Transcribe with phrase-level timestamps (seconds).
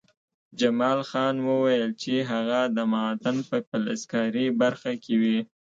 [0.59, 5.39] جمال خان وویل چې هغه د معدن په فلزکاري برخه کې وي